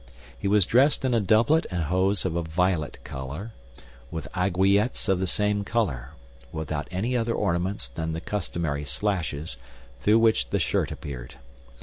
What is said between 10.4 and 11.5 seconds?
the shirt appeared.